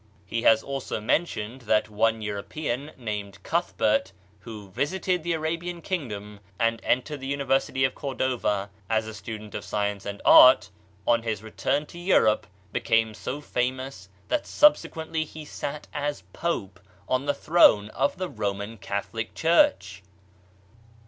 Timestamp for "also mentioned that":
0.63-1.87